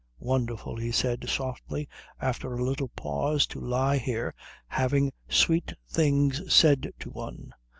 "Wonderful," 0.17 0.77
he 0.77 0.91
said 0.91 1.29
softly, 1.29 1.87
after 2.19 2.51
a 2.55 2.63
little 2.65 2.87
pause, 2.87 3.45
"to 3.45 3.59
lie 3.61 3.99
here 3.99 4.33
having 4.65 5.11
sweet 5.29 5.75
things 5.87 6.51
said 6.51 6.91
to 7.01 7.11
one. 7.11 7.53